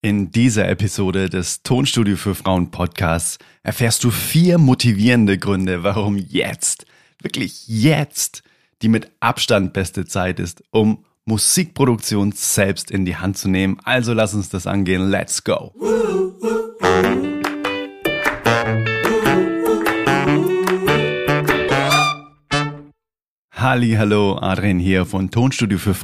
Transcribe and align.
In 0.00 0.30
dieser 0.30 0.68
Episode 0.68 1.28
des 1.28 1.64
Tonstudio 1.64 2.14
für 2.14 2.36
Frauen 2.36 2.70
Podcasts 2.70 3.36
erfährst 3.64 4.04
du 4.04 4.12
vier 4.12 4.56
motivierende 4.56 5.38
Gründe, 5.38 5.82
warum 5.82 6.16
jetzt, 6.16 6.86
wirklich 7.20 7.66
jetzt, 7.66 8.44
die 8.80 8.86
mit 8.86 9.10
Abstand 9.18 9.72
beste 9.72 10.06
Zeit 10.06 10.38
ist, 10.38 10.62
um 10.70 11.04
Musikproduktion 11.24 12.30
selbst 12.30 12.92
in 12.92 13.06
die 13.06 13.16
Hand 13.16 13.38
zu 13.38 13.48
nehmen. 13.48 13.78
Also 13.82 14.12
lass 14.12 14.34
uns 14.34 14.48
das 14.48 14.68
angehen. 14.68 15.10
Let's 15.10 15.42
go. 15.42 15.74
Halli, 23.52 23.94
hallo, 23.98 24.38
Adrian 24.40 24.78
hier 24.78 25.04
von 25.04 25.32
Tonstudio 25.32 25.78
für 25.78 25.94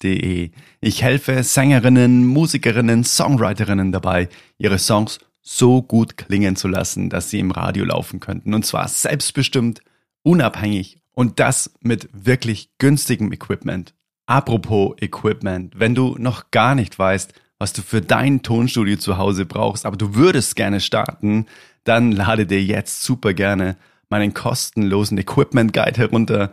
Frauen.de. 0.00 0.50
Ich 0.80 1.02
helfe 1.02 1.42
Sängerinnen, 1.42 2.26
Musikerinnen, 2.26 3.04
Songwriterinnen 3.04 3.92
dabei, 3.92 4.28
ihre 4.58 4.78
Songs 4.78 5.18
so 5.42 5.82
gut 5.82 6.16
klingen 6.16 6.56
zu 6.56 6.68
lassen, 6.68 7.10
dass 7.10 7.30
sie 7.30 7.38
im 7.38 7.50
Radio 7.50 7.84
laufen 7.84 8.20
könnten. 8.20 8.54
Und 8.54 8.64
zwar 8.64 8.88
selbstbestimmt, 8.88 9.80
unabhängig 10.22 10.98
und 11.12 11.38
das 11.38 11.72
mit 11.80 12.08
wirklich 12.12 12.70
günstigem 12.78 13.32
Equipment. 13.32 13.94
Apropos 14.26 14.94
Equipment, 15.00 15.78
wenn 15.78 15.94
du 15.94 16.16
noch 16.18 16.50
gar 16.50 16.74
nicht 16.74 16.98
weißt, 16.98 17.34
was 17.58 17.72
du 17.72 17.82
für 17.82 18.00
dein 18.00 18.42
Tonstudio 18.42 18.96
zu 18.96 19.18
Hause 19.18 19.44
brauchst, 19.44 19.86
aber 19.86 19.96
du 19.96 20.14
würdest 20.14 20.56
gerne 20.56 20.80
starten, 20.80 21.46
dann 21.84 22.10
lade 22.10 22.46
dir 22.46 22.62
jetzt 22.62 23.02
super 23.02 23.34
gerne 23.34 23.76
meinen 24.08 24.32
kostenlosen 24.32 25.18
Equipment 25.18 25.72
Guide 25.72 25.98
herunter. 25.98 26.52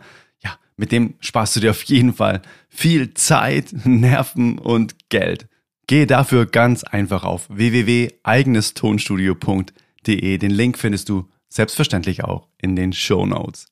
Mit 0.76 0.92
dem 0.92 1.14
sparst 1.20 1.56
du 1.56 1.60
dir 1.60 1.70
auf 1.70 1.82
jeden 1.84 2.12
Fall 2.14 2.42
viel 2.68 3.14
Zeit, 3.14 3.72
Nerven 3.84 4.58
und 4.58 5.08
Geld. 5.08 5.48
Gehe 5.86 6.06
dafür 6.06 6.44
ganz 6.46 6.84
einfach 6.84 7.24
auf 7.24 7.48
www.eigenestonstudio.de. 7.50 10.38
Den 10.38 10.50
Link 10.50 10.78
findest 10.78 11.08
du 11.08 11.28
selbstverständlich 11.48 12.24
auch 12.24 12.48
in 12.60 12.76
den 12.76 12.92
Show 12.92 13.24
Notes. 13.26 13.66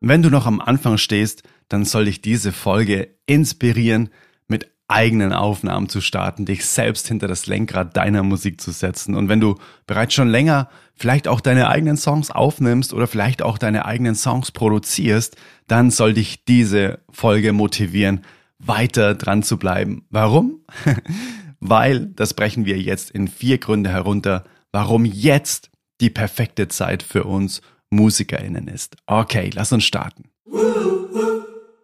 Wenn 0.00 0.22
du 0.22 0.30
noch 0.30 0.46
am 0.46 0.60
Anfang 0.60 0.98
stehst, 0.98 1.44
dann 1.68 1.84
soll 1.84 2.06
dich 2.06 2.20
diese 2.20 2.50
Folge 2.52 3.14
inspirieren, 3.26 4.10
mit 4.48 4.68
eigenen 4.88 5.32
Aufnahmen 5.32 5.88
zu 5.88 6.00
starten, 6.00 6.44
dich 6.44 6.66
selbst 6.66 7.08
hinter 7.08 7.28
das 7.28 7.46
Lenkrad 7.46 7.96
deiner 7.96 8.22
Musik 8.22 8.60
zu 8.60 8.72
setzen. 8.72 9.14
Und 9.14 9.28
wenn 9.28 9.40
du 9.40 9.56
bereits 9.86 10.12
schon 10.12 10.28
länger 10.28 10.68
vielleicht 10.94 11.28
auch 11.28 11.40
deine 11.40 11.68
eigenen 11.68 11.96
Songs 11.96 12.30
aufnimmst 12.30 12.92
oder 12.92 13.06
vielleicht 13.06 13.42
auch 13.42 13.58
deine 13.58 13.84
eigenen 13.84 14.14
Songs 14.14 14.52
produzierst, 14.52 15.36
dann 15.66 15.90
soll 15.90 16.14
dich 16.14 16.44
diese 16.44 17.00
Folge 17.10 17.52
motivieren, 17.52 18.22
weiter 18.58 19.14
dran 19.14 19.42
zu 19.42 19.58
bleiben. 19.58 20.04
Warum? 20.10 20.60
Weil, 21.60 22.06
das 22.06 22.34
brechen 22.34 22.64
wir 22.64 22.78
jetzt 22.78 23.10
in 23.10 23.28
vier 23.28 23.58
Gründe 23.58 23.90
herunter, 23.90 24.44
warum 24.72 25.04
jetzt 25.04 25.70
die 26.00 26.10
perfekte 26.10 26.68
Zeit 26.68 27.02
für 27.02 27.24
uns 27.24 27.62
MusikerInnen 27.90 28.68
ist. 28.68 28.96
Okay, 29.06 29.50
lass 29.54 29.72
uns 29.72 29.84
starten. 29.84 30.24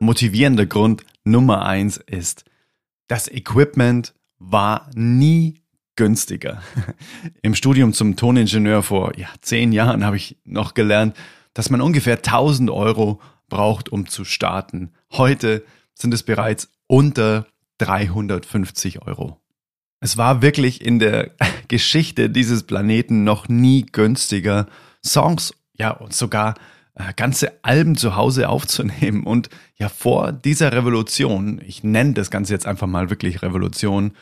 Motivierender 0.01 0.67
Grund 0.67 1.05
Nummer 1.25 1.67
eins 1.67 1.99
ist, 1.99 2.45
das 3.09 3.29
Equipment 3.29 4.15
war 4.39 4.91
nie 4.95 5.58
günstiger. 5.99 6.63
Im 7.43 7.57
Studium 7.57 7.93
zum 7.93 8.15
Toningenieur 8.15 8.85
vor 8.85 9.19
ja, 9.19 9.27
zehn 9.41 9.73
Jahren 9.73 10.07
habe 10.07 10.17
ich 10.17 10.39
noch 10.45 10.75
gelernt, 10.75 11.17
dass 11.55 11.71
man 11.71 11.81
ungefähr 11.81 12.19
1000 12.19 12.71
Euro 12.71 13.21
braucht, 13.49 13.89
um 13.89 14.07
zu 14.07 14.25
starten. 14.25 14.93
Heute 15.13 15.65
sind 15.95 16.15
es 16.15 16.23
bereits 16.23 16.71
unter 16.87 17.47
350 17.79 19.03
Euro. 19.03 19.41
Es 19.99 20.17
war 20.17 20.41
wirklich 20.41 20.85
in 20.85 21.01
der 21.01 21.33
Geschichte 21.69 22.31
dieses 22.31 22.63
Planeten 22.63 23.25
noch 23.25 23.49
nie 23.49 23.85
günstiger, 23.85 24.69
Songs, 25.05 25.53
ja, 25.75 25.91
und 25.91 26.15
sogar 26.15 26.55
äh, 26.95 27.13
ganze 27.17 27.65
Alben 27.65 27.97
zu 27.97 28.15
Hause 28.15 28.49
aufzunehmen. 28.49 29.25
Und 29.25 29.51
ja, 29.77 29.89
vor 29.89 30.31
dieser 30.31 30.73
Revolution, 30.73 31.61
ich 31.67 31.83
nenne 31.83 32.13
das 32.13 32.31
Ganze 32.31 32.53
jetzt 32.53 32.67
einfach 32.69 32.87
mal 32.87 33.11
wirklich 33.11 33.43
Revolution, 33.43 34.13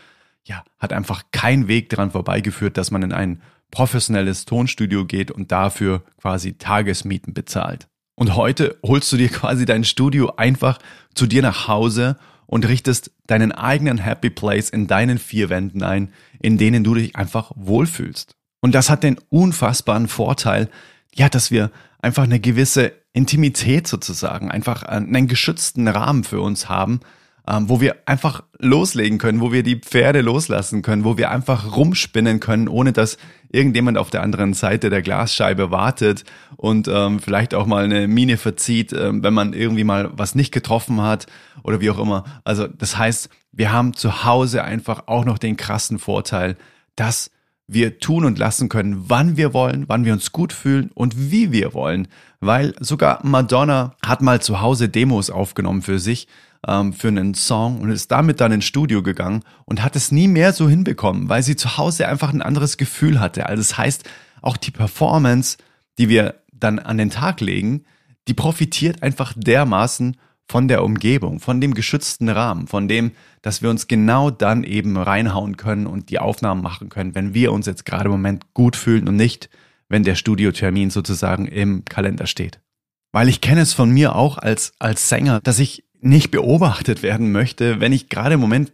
ja, 0.47 0.65
hat 0.79 0.93
einfach 0.93 1.25
kein 1.33 1.69
Weg 1.69 1.91
daran 1.91 2.13
vorbeigeführt, 2.13 2.77
dass 2.77 2.91
man 2.91 3.03
in 3.03 3.13
ein 3.13 3.43
professionelles 3.71 4.45
Tonstudio 4.45 5.05
geht 5.05 5.31
und 5.31 5.51
dafür 5.51 6.05
quasi 6.21 6.57
Tagesmieten 6.57 7.35
bezahlt. 7.35 7.89
Und 8.15 8.37
heute 8.37 8.79
holst 8.83 9.13
du 9.13 9.17
dir 9.17 9.29
quasi 9.29 9.67
dein 9.67 9.85
Studio 9.85 10.35
einfach 10.37 10.79
zu 11.15 11.27
dir 11.27 11.43
nach 11.43 11.69
Hause 11.69 12.17
und 12.47 12.67
richtest 12.67 13.11
deinen 13.27 13.51
eigenen 13.51 13.99
Happy 13.99 14.31
Place 14.31 14.71
in 14.71 14.87
deinen 14.87 15.19
vier 15.19 15.51
Wänden 15.51 15.83
ein, 15.83 16.13
in 16.41 16.59
denen 16.59 16.85
du 16.85 16.95
dich 16.95 17.17
einfach 17.17 17.51
wohlfühlst. 17.57 18.37
Und 18.61 18.75
das 18.75 18.89
hat 18.89 19.03
den 19.03 19.19
unfassbaren 19.29 20.07
Vorteil, 20.07 20.71
ja, 21.15 21.29
dass 21.29 21.51
wir 21.51 21.71
einfach 22.01 22.23
eine 22.23 22.41
gewisse 22.41 22.93
Intimität 23.13 23.89
sozusagen, 23.89 24.51
einfach 24.51 24.85
einen 24.85 25.27
geschützten 25.27 25.89
Rahmen 25.89 26.23
für 26.23 26.41
uns 26.41 26.69
haben, 26.69 27.01
ähm, 27.49 27.69
wo 27.69 27.81
wir 27.81 27.97
einfach 28.07 28.43
loslegen 28.59 29.19
können, 29.19 29.41
wo 29.41 29.53
wir 29.53 29.63
die 29.63 29.77
Pferde 29.77 30.21
loslassen 30.21 30.83
können, 30.83 31.05
wo 31.05 31.17
wir 31.17 31.31
einfach 31.31 31.77
rumspinnen 31.77 32.41
können, 32.41 32.69
ohne 32.69 32.93
dass 32.93 33.19
irgendjemand 33.51 33.99
auf 33.99 34.11
der 34.11 34.23
anderen 34.23 34.55
Seite 34.55 34.91
der 34.91 35.03
Glasscheibe 35.03 35.71
wartet 35.71 36.25
und 36.57 36.89
ähm, 36.89 37.21
vielleicht 37.21 37.55
auch 37.55 37.67
mal 37.67 37.85
eine 37.85 38.09
Mine 38.09 38.37
verzieht, 38.37 38.93
ähm, 38.93 39.23
wenn 39.23 39.35
man 39.35 39.53
irgendwie 39.53 39.85
mal 39.85 40.11
was 40.15 40.35
nicht 40.35 40.53
getroffen 40.53 41.01
hat 41.01 41.27
oder 41.63 41.81
wie 41.81 41.91
auch 41.91 41.99
immer. 41.99 42.25
Also 42.45 42.67
das 42.67 42.99
heißt, 42.99 43.29
wir 43.53 43.73
haben 43.73 43.95
zu 43.95 44.25
Hause 44.25 44.65
einfach 44.65 45.05
auch 45.07 45.25
noch 45.25 45.39
den 45.39 45.57
krassen 45.57 45.99
Vorteil, 45.99 46.57
dass 46.97 47.31
wir 47.69 47.99
tun 47.99 48.25
und 48.25 48.39
lassen 48.39 48.69
können, 48.69 49.09
wann 49.09 49.37
wir 49.37 49.53
wollen, 49.53 49.85
wann 49.89 50.05
wir 50.05 50.13
uns 50.13 50.33
gut 50.33 50.53
fühlen 50.53 50.91
und 50.95 51.31
wie 51.31 51.53
wir 51.53 51.75
wollen. 51.75 52.09
Weil 52.41 52.75
sogar 52.81 53.25
Madonna 53.25 53.95
hat 54.05 54.23
mal 54.23 54.41
zu 54.41 54.61
Hause 54.61 54.89
Demos 54.89 55.31
aufgenommen 55.31 55.83
für 55.83 55.99
sich, 55.99 56.29
ähm, 56.67 56.93
für 56.93 57.09
einen 57.09 57.35
Song 57.35 57.81
und 57.81 57.91
ist 57.91 58.11
damit 58.11 58.41
dann 58.41 58.53
ins 58.53 58.65
Studio 58.65 59.03
gegangen 59.03 59.43
und 59.65 59.83
hat 59.83 59.97
es 59.97 60.13
nie 60.13 60.29
mehr 60.29 60.53
so 60.53 60.69
hinbekommen, 60.69 61.29
weil 61.29 61.43
sie 61.43 61.57
zu 61.57 61.77
Hause 61.77 62.09
einfach 62.09 62.33
ein 62.33 62.43
anderes 62.43 62.77
Gefühl 62.77 63.21
hatte. 63.21 63.47
Also 63.47 63.61
das 63.61 63.79
heißt, 63.79 64.05
auch 64.43 64.57
die 64.57 64.71
Performance, 64.71 65.59
die 65.99 66.09
wir 66.09 66.35
dann 66.53 66.79
an 66.79 66.99
den 66.99 67.11
Tag 67.11 67.41
legen, 67.41 67.85
die 68.29 68.35
profitiert 68.35 69.03
einfach 69.03 69.33
dermaßen 69.37 70.17
von 70.49 70.69
der 70.69 70.85
Umgebung, 70.85 71.41
von 71.41 71.61
dem 71.61 71.75
geschützten 71.75 72.29
Rahmen, 72.29 72.67
von 72.69 72.87
dem, 72.89 73.13
dass 73.43 73.63
wir 73.63 73.71
uns 73.71 73.89
genau 73.89 74.31
dann 74.31 74.63
eben 74.63 74.97
reinhauen 74.97 75.57
können 75.57 75.87
und 75.87 76.11
die 76.11 76.19
Aufnahmen 76.19 76.63
machen 76.63 76.89
können, 76.89 77.15
wenn 77.15 77.35
wir 77.35 77.53
uns 77.53 77.67
jetzt 77.67 77.85
gerade 77.85 78.07
im 78.07 78.13
Moment 78.13 78.55
gut 78.55 78.77
fühlen 78.77 79.09
und 79.09 79.17
nicht, 79.17 79.51
wenn 79.89 80.05
der 80.05 80.15
Studiotermin 80.15 80.91
sozusagen 80.91 81.47
im 81.47 81.85
Kalender 81.85 82.27
steht. 82.27 82.61
Weil 83.13 83.29
ich 83.29 83.41
kenne 83.41 83.61
es 83.61 83.73
von 83.73 83.91
mir 83.91 84.15
auch 84.15 84.39
als, 84.39 84.73
als 84.79 85.09
Sänger, 85.09 85.41
dass 85.41 85.59
ich 85.59 85.85
nicht 86.01 86.31
beobachtet 86.31 87.03
werden 87.03 87.33
möchte, 87.33 87.81
wenn 87.81 87.93
ich 87.93 88.09
gerade 88.09 88.35
im 88.35 88.41
Moment 88.41 88.73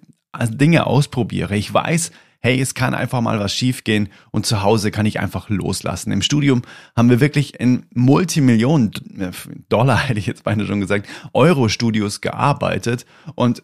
Dinge 0.51 0.87
ausprobiere. 0.87 1.57
Ich 1.57 1.73
weiß, 1.73 2.11
hey, 2.41 2.61
es 2.61 2.75
kann 2.75 2.93
einfach 2.95 3.21
mal 3.21 3.39
was 3.39 3.55
schiefgehen 3.55 4.09
und 4.33 4.47
zu 4.47 4.63
Hause 4.63 4.91
kann 4.91 5.07
ich 5.07 5.21
einfach 5.21 5.49
loslassen. 5.49 6.11
Im 6.11 6.23
Studium 6.23 6.63
haben 6.97 7.09
wir 7.09 7.21
wirklich 7.21 7.59
in 7.61 7.87
Multimillionen 7.95 8.93
äh, 9.19 9.31
Dollar, 9.69 9.99
hätte 10.09 10.19
ich 10.19 10.27
jetzt 10.27 10.45
beinahe 10.45 10.67
schon 10.67 10.81
gesagt, 10.81 11.09
Euro-Studios 11.33 12.21
gearbeitet 12.21 13.07
und 13.35 13.63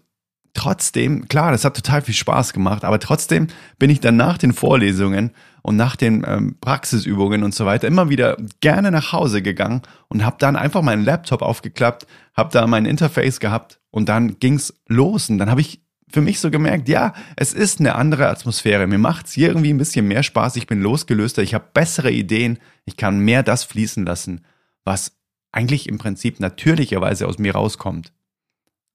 trotzdem, 0.58 1.28
klar, 1.28 1.52
das 1.52 1.64
hat 1.64 1.76
total 1.76 2.02
viel 2.02 2.14
Spaß 2.14 2.52
gemacht, 2.52 2.84
aber 2.84 2.98
trotzdem 2.98 3.46
bin 3.78 3.90
ich 3.90 4.00
dann 4.00 4.16
nach 4.16 4.38
den 4.38 4.52
Vorlesungen 4.52 5.30
und 5.62 5.76
nach 5.76 5.94
den 5.94 6.24
ähm, 6.26 6.56
Praxisübungen 6.60 7.44
und 7.44 7.54
so 7.54 7.64
weiter 7.64 7.86
immer 7.86 8.10
wieder 8.10 8.36
gerne 8.60 8.90
nach 8.90 9.12
Hause 9.12 9.40
gegangen 9.40 9.82
und 10.08 10.24
habe 10.24 10.34
dann 10.40 10.56
einfach 10.56 10.82
meinen 10.82 11.04
Laptop 11.04 11.42
aufgeklappt, 11.42 12.08
habe 12.34 12.50
da 12.52 12.66
mein 12.66 12.86
Interface 12.86 13.38
gehabt 13.38 13.78
und 13.92 14.08
dann 14.08 14.40
ging's 14.40 14.74
los 14.88 15.30
und 15.30 15.38
dann 15.38 15.48
habe 15.48 15.60
ich 15.60 15.80
für 16.10 16.22
mich 16.22 16.40
so 16.40 16.50
gemerkt, 16.50 16.88
ja, 16.88 17.12
es 17.36 17.52
ist 17.52 17.78
eine 17.78 17.94
andere 17.94 18.28
Atmosphäre. 18.28 18.86
Mir 18.86 18.98
macht's 18.98 19.32
hier 19.32 19.48
irgendwie 19.48 19.72
ein 19.72 19.78
bisschen 19.78 20.08
mehr 20.08 20.22
Spaß. 20.22 20.56
Ich 20.56 20.66
bin 20.66 20.80
losgelöster, 20.80 21.42
ich 21.42 21.54
habe 21.54 21.66
bessere 21.72 22.10
Ideen, 22.10 22.58
ich 22.84 22.96
kann 22.96 23.20
mehr 23.20 23.44
das 23.44 23.62
fließen 23.62 24.04
lassen, 24.06 24.40
was 24.84 25.12
eigentlich 25.52 25.88
im 25.88 25.98
Prinzip 25.98 26.40
natürlicherweise 26.40 27.28
aus 27.28 27.38
mir 27.38 27.54
rauskommt. 27.54 28.12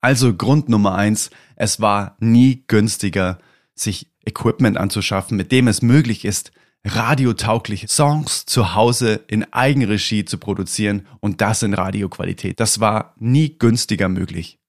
Also 0.04 0.34
Grund 0.34 0.68
Nummer 0.68 0.96
eins, 0.96 1.30
es 1.56 1.80
war 1.80 2.18
nie 2.20 2.66
günstiger, 2.68 3.40
sich 3.74 4.12
Equipment 4.26 4.78
anzuschaffen, 4.78 5.38
mit 5.38 5.54
dem 5.54 5.70
es 5.70 5.82
möglich 5.82 6.26
ist, 6.26 6.52
radiotaugliche 6.84 7.88
Songs 7.88 8.46
zu 8.46 8.76
Hause 8.76 9.22
in 9.28 9.46
Eigenregie 9.54 10.26
zu 10.26 10.38
produzieren 10.40 11.08
und 11.22 11.40
das 11.40 11.64
in 11.64 11.74
Radioqualität. 11.74 12.60
Das 12.60 12.82
war 12.82 13.16
nie 13.18 13.58
günstiger 13.58 14.10
möglich. 14.10 14.60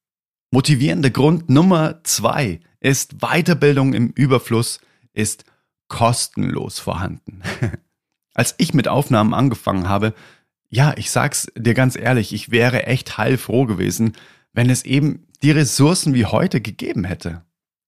Motivierender 0.53 1.11
Grund 1.11 1.51
Nummer 1.51 1.99
zwei 2.05 2.61
ist 2.79 3.17
Weiterbildung 3.19 3.93
im 3.93 4.11
Überfluss 4.11 4.79
ist 5.15 5.45
kostenlos 5.89 6.79
vorhanden. 6.79 7.43
Als 8.35 8.55
ich 8.59 8.73
mit 8.73 8.87
Aufnahmen 8.87 9.35
angefangen 9.35 9.89
habe, 9.89 10.15
ja, 10.69 10.95
ich 10.97 11.11
sag's 11.11 11.49
dir 11.57 11.75
ganz 11.75 11.97
ehrlich, 11.97 12.33
ich 12.33 12.53
wäre 12.53 12.87
echt 12.87 13.19
heilfroh 13.19 13.67
gewesen, 13.67 14.15
wenn 14.55 14.71
es 14.71 14.85
eben 14.85 15.27
die 15.43 15.51
Ressourcen 15.51 16.15
wie 16.15 16.25
heute 16.25 16.61
gegeben 16.61 17.05
hätte. 17.05 17.43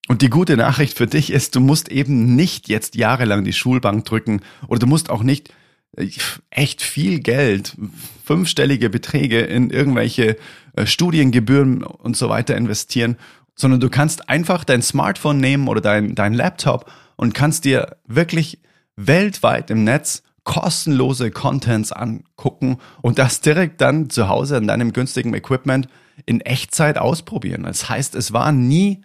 Und 0.08 0.22
die 0.22 0.30
gute 0.30 0.56
Nachricht 0.56 0.96
für 0.96 1.06
dich 1.06 1.32
ist, 1.32 1.56
du 1.56 1.60
musst 1.60 1.90
eben 1.90 2.36
nicht 2.36 2.68
jetzt 2.68 2.94
jahrelang 2.94 3.44
die 3.44 3.52
Schulbank 3.52 4.04
drücken 4.04 4.40
oder 4.68 4.80
du 4.80 4.86
musst 4.86 5.10
auch 5.10 5.22
nicht 5.22 5.52
äh, 5.96 6.08
echt 6.50 6.82
viel 6.82 7.20
Geld, 7.20 7.76
fünfstellige 8.24 8.90
Beträge 8.90 9.40
in 9.40 9.70
irgendwelche 9.70 10.36
äh, 10.76 10.86
Studiengebühren 10.86 11.82
und 11.82 12.16
so 12.16 12.28
weiter 12.28 12.56
investieren, 12.56 13.16
sondern 13.56 13.80
du 13.80 13.88
kannst 13.88 14.28
einfach 14.28 14.64
dein 14.64 14.82
Smartphone 14.82 15.38
nehmen 15.38 15.66
oder 15.66 15.80
dein, 15.80 16.14
dein 16.14 16.34
Laptop 16.34 16.90
und 17.16 17.34
kannst 17.34 17.64
dir 17.64 17.96
wirklich 18.06 18.60
weltweit 18.96 19.70
im 19.70 19.84
Netz 19.84 20.22
kostenlose 20.46 21.32
Contents 21.32 21.92
angucken 21.92 22.78
und 23.02 23.18
das 23.18 23.40
direkt 23.40 23.80
dann 23.80 24.08
zu 24.08 24.28
Hause 24.28 24.56
an 24.56 24.68
deinem 24.68 24.92
günstigen 24.92 25.34
Equipment 25.34 25.88
in 26.24 26.40
Echtzeit 26.40 26.98
ausprobieren. 26.98 27.64
Das 27.64 27.90
heißt, 27.90 28.14
es 28.14 28.32
war 28.32 28.52
nie 28.52 29.02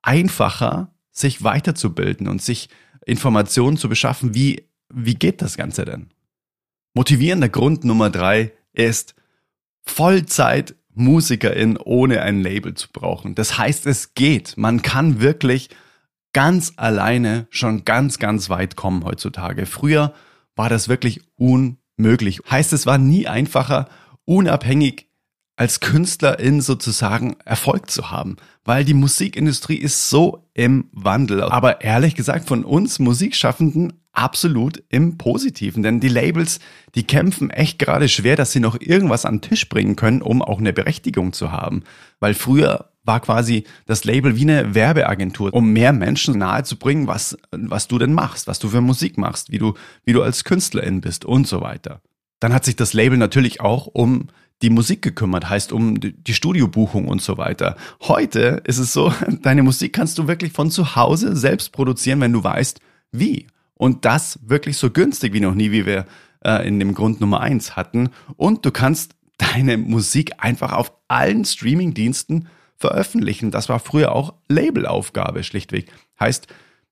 einfacher, 0.00 0.90
sich 1.12 1.44
weiterzubilden 1.44 2.26
und 2.26 2.40
sich 2.40 2.70
Informationen 3.04 3.76
zu 3.76 3.90
beschaffen. 3.90 4.34
Wie, 4.34 4.66
wie 4.92 5.14
geht 5.14 5.42
das 5.42 5.58
Ganze 5.58 5.84
denn? 5.84 6.08
Motivierender 6.94 7.50
Grund 7.50 7.84
Nummer 7.84 8.08
drei 8.08 8.52
ist 8.72 9.14
Vollzeit 9.82 10.74
Musikerin 10.94 11.76
ohne 11.76 12.22
ein 12.22 12.40
Label 12.40 12.74
zu 12.74 12.88
brauchen. 12.90 13.34
Das 13.34 13.58
heißt, 13.58 13.86
es 13.86 14.14
geht. 14.14 14.56
Man 14.56 14.80
kann 14.80 15.20
wirklich 15.20 15.68
ganz 16.32 16.72
alleine 16.76 17.46
schon 17.50 17.84
ganz, 17.84 18.18
ganz 18.18 18.48
weit 18.48 18.74
kommen 18.74 19.04
heutzutage. 19.04 19.66
Früher 19.66 20.14
war 20.56 20.68
das 20.68 20.88
wirklich 20.88 21.20
unmöglich. 21.36 22.40
Heißt, 22.50 22.72
es 22.72 22.86
war 22.86 22.98
nie 22.98 23.26
einfacher, 23.26 23.88
unabhängig 24.24 25.08
als 25.56 25.80
Künstlerin 25.80 26.60
sozusagen 26.60 27.36
Erfolg 27.44 27.90
zu 27.90 28.10
haben, 28.10 28.36
weil 28.64 28.84
die 28.84 28.94
Musikindustrie 28.94 29.76
ist 29.76 30.08
so 30.08 30.48
im 30.54 30.88
Wandel. 30.92 31.42
Aber 31.42 31.82
ehrlich 31.82 32.14
gesagt, 32.14 32.48
von 32.48 32.64
uns 32.64 32.98
Musikschaffenden 32.98 33.92
absolut 34.12 34.82
im 34.88 35.18
Positiven, 35.18 35.82
denn 35.82 36.00
die 36.00 36.08
Labels, 36.08 36.58
die 36.94 37.06
kämpfen 37.06 37.50
echt 37.50 37.78
gerade 37.78 38.08
schwer, 38.08 38.36
dass 38.36 38.52
sie 38.52 38.60
noch 38.60 38.80
irgendwas 38.80 39.24
an 39.24 39.36
den 39.36 39.42
Tisch 39.42 39.68
bringen 39.68 39.96
können, 39.96 40.22
um 40.22 40.42
auch 40.42 40.58
eine 40.58 40.72
Berechtigung 40.72 41.32
zu 41.32 41.52
haben. 41.52 41.82
Weil 42.20 42.34
früher 42.34 42.91
war 43.04 43.20
quasi 43.20 43.64
das 43.86 44.04
Label 44.04 44.36
wie 44.36 44.42
eine 44.42 44.74
Werbeagentur, 44.74 45.52
um 45.52 45.72
mehr 45.72 45.92
Menschen 45.92 46.38
nahezubringen, 46.38 47.06
was, 47.06 47.36
was 47.50 47.88
du 47.88 47.98
denn 47.98 48.12
machst, 48.12 48.46
was 48.46 48.58
du 48.58 48.68
für 48.68 48.80
Musik 48.80 49.18
machst, 49.18 49.50
wie 49.50 49.58
du, 49.58 49.74
wie 50.04 50.12
du 50.12 50.22
als 50.22 50.44
Künstlerin 50.44 51.00
bist 51.00 51.24
und 51.24 51.46
so 51.46 51.60
weiter. 51.60 52.00
Dann 52.40 52.52
hat 52.52 52.64
sich 52.64 52.76
das 52.76 52.92
Label 52.92 53.18
natürlich 53.18 53.60
auch 53.60 53.86
um 53.86 54.28
die 54.62 54.70
Musik 54.70 55.02
gekümmert, 55.02 55.48
heißt 55.48 55.72
um 55.72 55.98
die 56.00 56.34
Studiobuchung 56.34 57.08
und 57.08 57.20
so 57.20 57.36
weiter. 57.36 57.76
Heute 58.02 58.62
ist 58.64 58.78
es 58.78 58.92
so, 58.92 59.12
deine 59.42 59.62
Musik 59.62 59.92
kannst 59.92 60.18
du 60.18 60.28
wirklich 60.28 60.52
von 60.52 60.70
zu 60.70 60.96
Hause 60.96 61.36
selbst 61.36 61.72
produzieren, 61.72 62.20
wenn 62.20 62.32
du 62.32 62.44
weißt, 62.44 62.80
wie. 63.10 63.48
Und 63.74 64.04
das 64.04 64.38
wirklich 64.42 64.76
so 64.76 64.90
günstig 64.90 65.32
wie 65.32 65.40
noch 65.40 65.54
nie, 65.54 65.72
wie 65.72 65.86
wir 65.86 66.06
äh, 66.44 66.66
in 66.66 66.78
dem 66.78 66.94
Grund 66.94 67.20
Nummer 67.20 67.40
eins 67.40 67.74
hatten. 67.74 68.10
Und 68.36 68.64
du 68.64 68.70
kannst 68.70 69.16
deine 69.38 69.76
Musik 69.76 70.32
einfach 70.38 70.72
auf 70.72 70.92
allen 71.08 71.44
Streaming-Diensten 71.44 72.48
veröffentlichen. 72.82 73.50
Das 73.50 73.70
war 73.70 73.78
früher 73.78 74.12
auch 74.12 74.34
Labelaufgabe 74.48 75.42
schlichtweg. 75.44 75.90
Heißt, 76.20 76.48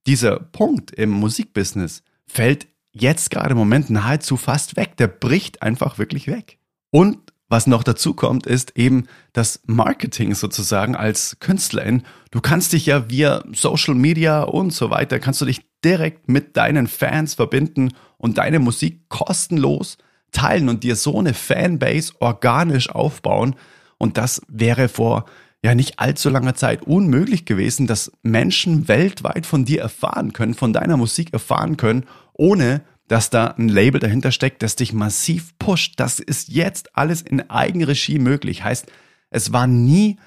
dieser 0.07 0.39
Punkt 0.41 0.93
im 0.93 1.11
Musikbusiness 1.11 2.03
fällt 2.27 2.69
jetzt 2.93 3.31
gerade 3.31 3.51
im 3.51 3.59
Moment 3.59 3.91
nahezu 3.91 4.39
fast 4.39 4.77
weg. 4.77 4.97
Der 4.97 5.09
bricht 5.09 5.61
einfach 5.63 5.99
wirklich 5.99 6.27
weg. 6.29 6.59
Und 6.91 7.19
was 7.49 7.67
noch 7.67 7.83
dazu 7.83 8.15
kommt, 8.15 8.47
ist 8.47 8.77
eben 8.77 9.09
das 9.33 9.61
Marketing 9.67 10.35
sozusagen 10.35 10.95
als 10.95 11.39
Künstlerin. 11.41 12.05
Du 12.31 12.41
kannst 12.41 12.73
dich 12.73 12.87
ja 12.87 13.11
via 13.11 13.43
Social 13.53 13.97
Media 13.97 14.45
und 14.45 14.73
so 14.73 14.91
weiter, 14.91 15.19
kannst 15.19 15.41
du 15.41 15.47
dich 15.47 15.61
direkt 15.85 16.29
mit 16.29 16.57
deinen 16.57 16.87
Fans 16.87 17.35
verbinden 17.35 17.93
und 18.19 18.39
deine 18.39 18.61
Musik 18.61 19.09
kostenlos 19.09 19.99
teilen 20.31 20.69
und 20.69 20.85
dir 20.85 20.95
so 20.95 21.19
eine 21.19 21.35
Fanbase 21.35 22.13
organisch 22.21 22.91
aufbauen. 22.91 23.57
Und 23.99 24.17
das 24.17 24.41
wäre 24.49 24.89
vor 24.89 25.25
ja 25.63 25.75
nicht 25.75 25.99
allzu 25.99 26.31
langer 26.31 26.55
Zeit 26.55 26.83
unmöglich 26.83 27.45
gewesen, 27.45 27.87
dass 27.87 28.13
Menschen 28.23 28.89
weltweit 28.89 29.47
von 29.47 29.65
dir 29.65 29.81
erfahren 29.81 30.33
können, 30.33 30.55
von 30.55 30.73
deiner 30.73 30.97
Musik 30.97 31.33
erfahren 31.33 31.77
können, 31.77 32.07
ohne 32.33 32.83
dass 33.09 33.29
da 33.29 33.49
ein 33.49 33.69
Label 33.69 34.01
dahinter 34.01 34.31
steckt, 34.31 34.63
das 34.63 34.77
dich 34.77 34.93
massiv 34.93 35.59
pusht. 35.59 35.95
Das 35.99 36.21
ist 36.21 36.49
jetzt 36.49 36.97
alles 36.97 37.23
in 37.23 37.51
Eigenregie 37.51 38.21
möglich. 38.21 38.63
Heißt, 38.63 38.87
es 39.31 39.53
war 39.53 39.67
nie 39.67 40.19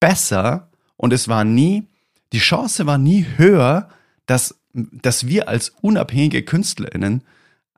besser 0.00 0.70
und 0.96 1.12
es 1.12 1.28
war 1.28 1.44
nie, 1.44 1.86
die 2.32 2.38
Chance 2.38 2.86
war 2.86 2.98
nie 2.98 3.26
höher, 3.36 3.88
dass, 4.26 4.60
dass 4.72 5.26
wir 5.26 5.48
als 5.48 5.70
unabhängige 5.80 6.42
KünstlerInnen 6.42 7.22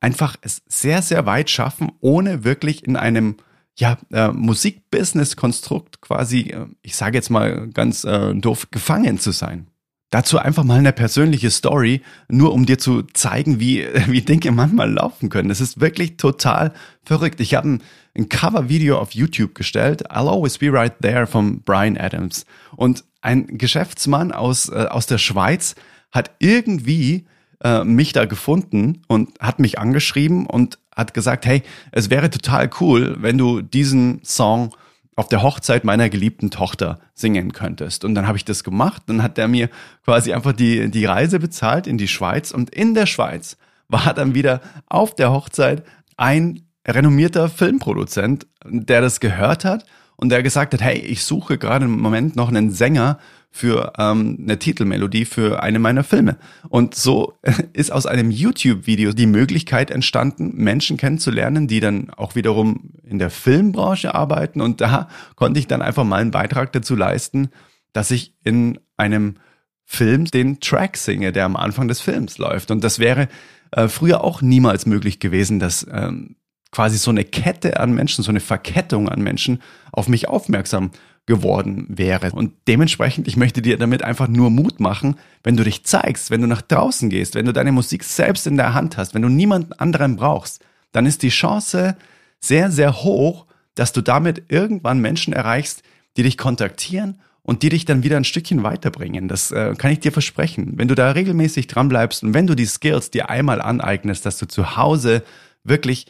einfach 0.00 0.36
es 0.40 0.62
sehr, 0.66 1.02
sehr 1.02 1.26
weit 1.26 1.50
schaffen, 1.50 1.92
ohne 2.00 2.42
wirklich 2.42 2.84
in 2.84 2.96
einem 2.96 3.36
ja, 3.78 3.98
äh, 4.12 4.28
Musikbusiness-Konstrukt 4.28 6.00
quasi, 6.00 6.50
äh, 6.50 6.66
ich 6.82 6.96
sage 6.96 7.16
jetzt 7.16 7.30
mal 7.30 7.68
ganz 7.68 8.04
äh, 8.04 8.34
doof, 8.34 8.70
gefangen 8.70 9.18
zu 9.18 9.32
sein. 9.32 9.68
Dazu 10.10 10.38
einfach 10.38 10.62
mal 10.62 10.78
eine 10.78 10.92
persönliche 10.92 11.50
Story, 11.50 12.02
nur 12.28 12.52
um 12.52 12.66
dir 12.66 12.78
zu 12.78 13.02
zeigen, 13.14 13.60
wie, 13.60 13.86
wie 14.08 14.20
Dinge 14.20 14.52
manchmal 14.52 14.92
laufen 14.92 15.30
können. 15.30 15.48
Das 15.48 15.60
ist 15.60 15.80
wirklich 15.80 16.18
total 16.18 16.74
verrückt. 17.02 17.40
Ich 17.40 17.54
habe 17.54 17.68
ein, 17.68 17.82
ein 18.14 18.28
Cover-Video 18.28 18.98
auf 18.98 19.12
YouTube 19.12 19.54
gestellt, 19.54 20.10
I'll 20.10 20.28
Always 20.28 20.58
Be 20.58 20.70
Right 20.70 20.92
There 21.00 21.26
von 21.26 21.62
Brian 21.62 21.96
Adams. 21.96 22.44
Und 22.76 23.04
ein 23.22 23.56
Geschäftsmann 23.56 24.32
aus, 24.32 24.68
äh, 24.68 24.86
aus 24.90 25.06
der 25.06 25.18
Schweiz 25.18 25.76
hat 26.10 26.32
irgendwie 26.40 27.24
äh, 27.64 27.84
mich 27.84 28.12
da 28.12 28.26
gefunden 28.26 29.02
und 29.08 29.40
hat 29.40 29.60
mich 29.60 29.78
angeschrieben 29.78 30.44
und 30.44 30.78
hat 30.96 31.14
gesagt, 31.14 31.46
hey, 31.46 31.62
es 31.90 32.10
wäre 32.10 32.30
total 32.30 32.70
cool, 32.80 33.16
wenn 33.20 33.38
du 33.38 33.62
diesen 33.62 34.20
Song 34.24 34.74
auf 35.14 35.28
der 35.28 35.42
Hochzeit 35.42 35.84
meiner 35.84 36.08
geliebten 36.08 36.50
Tochter 36.50 36.98
singen 37.14 37.52
könntest. 37.52 38.04
Und 38.04 38.14
dann 38.14 38.26
habe 38.26 38.38
ich 38.38 38.44
das 38.44 38.64
gemacht. 38.64 39.02
Dann 39.06 39.22
hat 39.22 39.38
er 39.38 39.48
mir 39.48 39.68
quasi 40.04 40.32
einfach 40.32 40.52
die, 40.52 40.90
die 40.90 41.04
Reise 41.04 41.38
bezahlt 41.38 41.86
in 41.86 41.98
die 41.98 42.08
Schweiz. 42.08 42.50
Und 42.50 42.70
in 42.70 42.94
der 42.94 43.06
Schweiz 43.06 43.56
war 43.88 44.14
dann 44.14 44.34
wieder 44.34 44.60
auf 44.86 45.14
der 45.14 45.30
Hochzeit 45.30 45.84
ein 46.16 46.62
renommierter 46.86 47.48
Filmproduzent, 47.48 48.46
der 48.64 49.00
das 49.00 49.20
gehört 49.20 49.64
hat 49.64 49.84
und 50.16 50.30
der 50.30 50.42
gesagt 50.42 50.72
hat, 50.72 50.80
hey, 50.80 50.98
ich 50.98 51.24
suche 51.24 51.58
gerade 51.58 51.84
im 51.84 52.00
Moment 52.00 52.36
noch 52.36 52.48
einen 52.48 52.70
Sänger 52.70 53.18
für 53.54 53.92
ähm, 53.98 54.38
eine 54.42 54.58
Titelmelodie 54.58 55.26
für 55.26 55.62
eine 55.62 55.78
meiner 55.78 56.04
Filme. 56.04 56.38
Und 56.70 56.94
so 56.94 57.34
ist 57.74 57.92
aus 57.92 58.06
einem 58.06 58.30
YouTube-Video 58.30 59.12
die 59.12 59.26
Möglichkeit 59.26 59.90
entstanden, 59.90 60.52
Menschen 60.56 60.96
kennenzulernen, 60.96 61.68
die 61.68 61.80
dann 61.80 62.10
auch 62.10 62.34
wiederum 62.34 62.94
in 63.04 63.18
der 63.18 63.28
Filmbranche 63.28 64.14
arbeiten. 64.14 64.62
Und 64.62 64.80
da 64.80 65.08
konnte 65.36 65.60
ich 65.60 65.66
dann 65.66 65.82
einfach 65.82 66.04
mal 66.04 66.22
einen 66.22 66.30
Beitrag 66.30 66.72
dazu 66.72 66.96
leisten, 66.96 67.50
dass 67.92 68.10
ich 68.10 68.34
in 68.42 68.80
einem 68.96 69.36
Film 69.84 70.24
den 70.24 70.58
Track 70.60 70.96
singe, 70.96 71.30
der 71.30 71.44
am 71.44 71.56
Anfang 71.56 71.88
des 71.88 72.00
Films 72.00 72.38
läuft. 72.38 72.70
Und 72.70 72.82
das 72.82 72.98
wäre 72.98 73.28
äh, 73.70 73.86
früher 73.88 74.24
auch 74.24 74.40
niemals 74.40 74.86
möglich 74.86 75.20
gewesen, 75.20 75.58
dass 75.58 75.86
ähm, 75.92 76.36
quasi 76.70 76.96
so 76.96 77.10
eine 77.10 77.24
Kette 77.24 77.78
an 77.78 77.92
Menschen, 77.92 78.24
so 78.24 78.30
eine 78.30 78.40
Verkettung 78.40 79.10
an 79.10 79.20
Menschen 79.20 79.60
auf 79.92 80.08
mich 80.08 80.26
aufmerksam 80.28 80.90
geworden 81.26 81.86
wäre. 81.88 82.32
Und 82.32 82.52
dementsprechend, 82.66 83.28
ich 83.28 83.36
möchte 83.36 83.62
dir 83.62 83.78
damit 83.78 84.02
einfach 84.02 84.28
nur 84.28 84.50
Mut 84.50 84.80
machen, 84.80 85.16
wenn 85.44 85.56
du 85.56 85.62
dich 85.62 85.84
zeigst, 85.84 86.30
wenn 86.30 86.40
du 86.40 86.48
nach 86.48 86.62
draußen 86.62 87.10
gehst, 87.10 87.34
wenn 87.34 87.46
du 87.46 87.52
deine 87.52 87.72
Musik 87.72 88.02
selbst 88.02 88.46
in 88.46 88.56
der 88.56 88.74
Hand 88.74 88.96
hast, 88.96 89.14
wenn 89.14 89.22
du 89.22 89.28
niemanden 89.28 89.72
anderen 89.74 90.16
brauchst, 90.16 90.64
dann 90.90 91.06
ist 91.06 91.22
die 91.22 91.28
Chance 91.28 91.96
sehr, 92.40 92.70
sehr 92.70 93.04
hoch, 93.04 93.46
dass 93.74 93.92
du 93.92 94.00
damit 94.00 94.44
irgendwann 94.48 95.00
Menschen 95.00 95.32
erreichst, 95.32 95.82
die 96.16 96.24
dich 96.24 96.36
kontaktieren 96.36 97.20
und 97.42 97.62
die 97.62 97.68
dich 97.68 97.84
dann 97.84 98.02
wieder 98.02 98.16
ein 98.16 98.24
Stückchen 98.24 98.62
weiterbringen. 98.62 99.28
Das 99.28 99.50
äh, 99.50 99.74
kann 99.76 99.92
ich 99.92 100.00
dir 100.00 100.12
versprechen. 100.12 100.74
Wenn 100.76 100.88
du 100.88 100.94
da 100.94 101.12
regelmäßig 101.12 101.66
dran 101.66 101.88
bleibst 101.88 102.22
und 102.22 102.34
wenn 102.34 102.46
du 102.46 102.54
die 102.54 102.66
Skills 102.66 103.10
dir 103.10 103.30
einmal 103.30 103.62
aneignest, 103.62 104.26
dass 104.26 104.38
du 104.38 104.46
zu 104.46 104.76
Hause 104.76 105.22
wirklich 105.64 106.06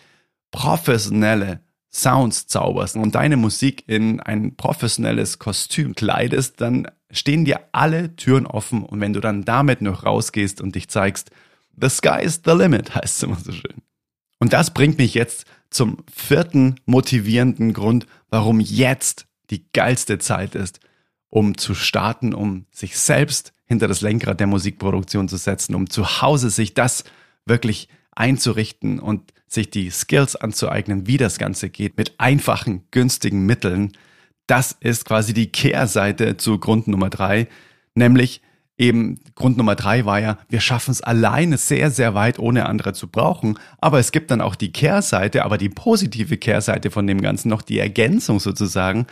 professionelle 0.50 1.60
Sounds 1.94 2.46
zauberst 2.46 2.96
und 2.96 3.14
deine 3.14 3.36
Musik 3.36 3.84
in 3.86 4.20
ein 4.20 4.56
professionelles 4.56 5.38
Kostüm 5.38 5.94
kleidest, 5.94 6.60
dann 6.60 6.88
stehen 7.10 7.44
dir 7.44 7.60
alle 7.72 8.16
Türen 8.16 8.46
offen 8.46 8.82
und 8.82 9.00
wenn 9.00 9.12
du 9.12 9.20
dann 9.20 9.44
damit 9.44 9.82
noch 9.82 10.04
rausgehst 10.04 10.62
und 10.62 10.74
dich 10.74 10.88
zeigst, 10.88 11.30
the 11.78 11.90
sky 11.90 12.22
is 12.22 12.40
the 12.44 12.52
limit, 12.52 12.94
heißt 12.94 13.16
es 13.16 13.22
immer 13.22 13.36
so 13.36 13.52
schön. 13.52 13.82
Und 14.38 14.52
das 14.52 14.72
bringt 14.72 14.98
mich 14.98 15.14
jetzt 15.14 15.44
zum 15.70 15.98
vierten 16.12 16.76
motivierenden 16.86 17.72
Grund, 17.74 18.06
warum 18.30 18.60
jetzt 18.60 19.26
die 19.50 19.64
geilste 19.72 20.18
Zeit 20.18 20.54
ist, 20.54 20.80
um 21.28 21.56
zu 21.56 21.74
starten, 21.74 22.34
um 22.34 22.66
sich 22.72 22.98
selbst 22.98 23.52
hinter 23.66 23.88
das 23.88 24.00
Lenkrad 24.00 24.40
der 24.40 24.46
Musikproduktion 24.46 25.28
zu 25.28 25.36
setzen, 25.36 25.74
um 25.74 25.88
zu 25.88 26.22
Hause 26.22 26.50
sich 26.50 26.74
das 26.74 27.04
wirklich 27.46 27.88
einzurichten 28.10 28.98
und 28.98 29.32
sich 29.52 29.70
die 29.70 29.90
Skills 29.90 30.36
anzueignen, 30.36 31.06
wie 31.06 31.16
das 31.16 31.38
Ganze 31.38 31.68
geht, 31.68 31.96
mit 31.96 32.14
einfachen, 32.18 32.84
günstigen 32.90 33.44
Mitteln. 33.46 33.92
Das 34.46 34.76
ist 34.80 35.04
quasi 35.04 35.34
die 35.34 35.52
Kehrseite 35.52 36.36
zu 36.36 36.58
Grund 36.58 36.88
Nummer 36.88 37.10
drei. 37.10 37.48
Nämlich 37.94 38.40
eben 38.78 39.20
Grund 39.34 39.56
Nummer 39.56 39.76
drei 39.76 40.04
war 40.04 40.20
ja, 40.20 40.38
wir 40.48 40.60
schaffen 40.60 40.90
es 40.90 41.02
alleine 41.02 41.58
sehr, 41.58 41.90
sehr 41.90 42.14
weit, 42.14 42.38
ohne 42.38 42.66
andere 42.66 42.92
zu 42.94 43.08
brauchen. 43.08 43.58
Aber 43.78 43.98
es 43.98 44.12
gibt 44.12 44.30
dann 44.30 44.40
auch 44.40 44.56
die 44.56 44.72
Kehrseite, 44.72 45.44
aber 45.44 45.58
die 45.58 45.68
positive 45.68 46.36
Kehrseite 46.38 46.90
von 46.90 47.06
dem 47.06 47.20
Ganzen 47.20 47.48
noch, 47.48 47.62
die 47.62 47.78
Ergänzung 47.78 48.40
sozusagen. 48.40 49.06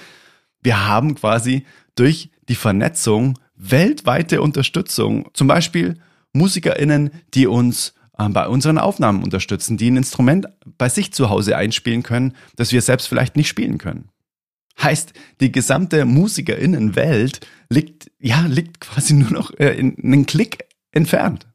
Wir 0.63 0.87
haben 0.87 1.15
quasi 1.15 1.65
durch 1.95 2.31
die 2.49 2.55
Vernetzung 2.55 3.39
weltweite 3.57 4.43
Unterstützung. 4.43 5.29
Zum 5.35 5.47
Beispiel 5.47 5.99
MusikerInnen, 6.33 7.11
die 7.35 7.47
uns 7.47 7.95
bei 8.29 8.47
unseren 8.47 8.79
Aufnahmen 8.79 9.23
unterstützen, 9.23 9.77
die 9.77 9.91
ein 9.91 9.97
Instrument 9.97 10.49
bei 10.79 10.89
sich 10.89 11.13
zu 11.13 11.31
Hause 11.31 11.57
einspielen 11.57 12.03
können, 12.03 12.35
das 12.57 12.73
wir 12.73 12.83
selbst 12.83 13.07
vielleicht 13.07 13.37
nicht 13.37 13.49
spielen 13.49 13.79
können. 13.79 14.11
Heißt, 14.81 15.13
die 15.41 15.53
gesamte 15.53 16.05
MusikerInnenwelt 16.05 17.41
liegt, 17.69 18.11
ja, 18.19 18.41
liegt 18.47 18.81
quasi 18.81 19.15
nur 19.15 19.31
noch 19.31 19.53
äh, 19.59 19.75
in 19.75 19.97
einen 20.03 20.27
Klick 20.27 20.65
entfernt. 20.93 21.47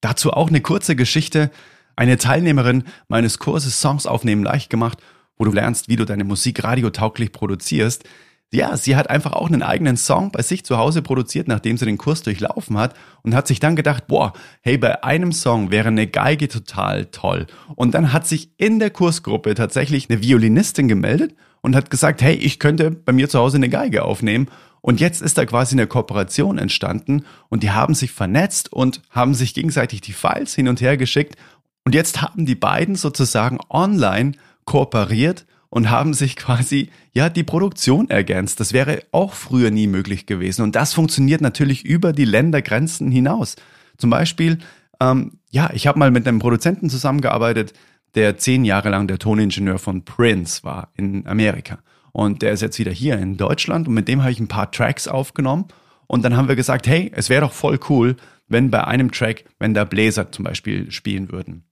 Dazu 0.00 0.32
auch 0.32 0.48
eine 0.48 0.60
kurze 0.60 0.96
Geschichte. 0.96 1.50
Eine 1.96 2.16
Teilnehmerin 2.16 2.84
meines 3.08 3.38
Kurses 3.38 3.80
Songs 3.80 4.06
aufnehmen 4.06 4.42
leicht 4.42 4.70
gemacht, 4.70 4.98
wo 5.36 5.44
du 5.44 5.52
lernst, 5.52 5.88
wie 5.88 5.96
du 5.96 6.04
deine 6.06 6.24
Musik 6.24 6.64
radiotauglich 6.64 7.32
produzierst, 7.32 8.04
ja, 8.52 8.76
sie 8.76 8.96
hat 8.96 9.10
einfach 9.10 9.32
auch 9.32 9.46
einen 9.46 9.62
eigenen 9.62 9.96
Song 9.96 10.32
bei 10.32 10.42
sich 10.42 10.64
zu 10.64 10.76
Hause 10.76 11.02
produziert, 11.02 11.46
nachdem 11.46 11.76
sie 11.76 11.84
den 11.84 11.98
Kurs 11.98 12.22
durchlaufen 12.22 12.76
hat 12.78 12.94
und 13.22 13.34
hat 13.34 13.46
sich 13.46 13.60
dann 13.60 13.76
gedacht, 13.76 14.08
boah, 14.08 14.32
hey, 14.60 14.76
bei 14.76 15.04
einem 15.04 15.30
Song 15.32 15.70
wäre 15.70 15.88
eine 15.88 16.08
Geige 16.08 16.48
total 16.48 17.06
toll. 17.06 17.46
Und 17.76 17.94
dann 17.94 18.12
hat 18.12 18.26
sich 18.26 18.50
in 18.56 18.80
der 18.80 18.90
Kursgruppe 18.90 19.54
tatsächlich 19.54 20.10
eine 20.10 20.20
Violinistin 20.20 20.88
gemeldet 20.88 21.36
und 21.60 21.76
hat 21.76 21.90
gesagt, 21.90 22.22
hey, 22.22 22.34
ich 22.34 22.58
könnte 22.58 22.90
bei 22.90 23.12
mir 23.12 23.28
zu 23.28 23.38
Hause 23.38 23.56
eine 23.56 23.68
Geige 23.68 24.04
aufnehmen. 24.04 24.48
Und 24.80 24.98
jetzt 24.98 25.22
ist 25.22 25.38
da 25.38 25.44
quasi 25.44 25.76
eine 25.76 25.86
Kooperation 25.86 26.58
entstanden 26.58 27.24
und 27.50 27.62
die 27.62 27.70
haben 27.70 27.94
sich 27.94 28.10
vernetzt 28.10 28.72
und 28.72 29.02
haben 29.10 29.34
sich 29.34 29.54
gegenseitig 29.54 30.00
die 30.00 30.14
Files 30.14 30.54
hin 30.54 30.68
und 30.68 30.80
her 30.80 30.96
geschickt. 30.96 31.36
Und 31.84 31.94
jetzt 31.94 32.20
haben 32.20 32.46
die 32.46 32.54
beiden 32.54 32.96
sozusagen 32.96 33.58
online 33.68 34.32
kooperiert 34.64 35.46
und 35.70 35.88
haben 35.88 36.14
sich 36.14 36.36
quasi, 36.36 36.90
ja, 37.12 37.28
die 37.28 37.44
Produktion 37.44 38.10
ergänzt. 38.10 38.60
Das 38.60 38.72
wäre 38.72 39.02
auch 39.12 39.32
früher 39.32 39.70
nie 39.70 39.86
möglich 39.86 40.26
gewesen. 40.26 40.62
Und 40.62 40.76
das 40.76 40.92
funktioniert 40.92 41.40
natürlich 41.40 41.84
über 41.84 42.12
die 42.12 42.24
Ländergrenzen 42.24 43.10
hinaus. 43.10 43.56
Zum 43.96 44.10
Beispiel, 44.10 44.58
ähm, 45.00 45.38
ja, 45.50 45.70
ich 45.72 45.86
habe 45.86 45.98
mal 45.98 46.10
mit 46.10 46.26
einem 46.26 46.40
Produzenten 46.40 46.90
zusammengearbeitet, 46.90 47.72
der 48.14 48.36
zehn 48.36 48.64
Jahre 48.64 48.90
lang 48.90 49.06
der 49.06 49.18
Toningenieur 49.18 49.78
von 49.78 50.04
Prince 50.04 50.64
war 50.64 50.88
in 50.96 51.26
Amerika. 51.26 51.78
Und 52.12 52.42
der 52.42 52.52
ist 52.52 52.60
jetzt 52.60 52.78
wieder 52.80 52.90
hier 52.90 53.18
in 53.18 53.36
Deutschland 53.36 53.86
und 53.86 53.94
mit 53.94 54.08
dem 54.08 54.22
habe 54.22 54.32
ich 54.32 54.40
ein 54.40 54.48
paar 54.48 54.70
Tracks 54.72 55.06
aufgenommen. 55.06 55.66
Und 56.08 56.24
dann 56.24 56.36
haben 56.36 56.48
wir 56.48 56.56
gesagt, 56.56 56.88
hey, 56.88 57.12
es 57.14 57.30
wäre 57.30 57.42
doch 57.42 57.52
voll 57.52 57.78
cool, 57.88 58.16
wenn 58.48 58.70
bei 58.70 58.84
einem 58.84 59.12
Track, 59.12 59.44
wenn 59.60 59.74
da 59.74 59.84
Bläser 59.84 60.32
zum 60.32 60.44
Beispiel 60.44 60.90
spielen 60.90 61.30
würden. 61.30 61.64